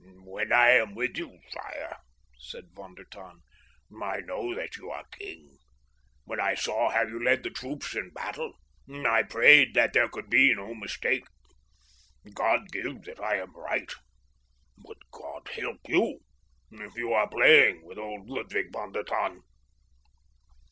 [0.25, 1.95] "When I am with you, sire,"
[2.39, 3.41] said Von der Tann,
[4.01, 5.59] "I know that you are king.
[6.23, 8.55] When I saw how you led the troops in battle,
[8.89, 11.25] I prayed that there could be no mistake.
[12.33, 13.91] God give that I am right.
[14.75, 16.21] But God help you
[16.71, 19.41] if you are playing with old Ludwig von der Tann."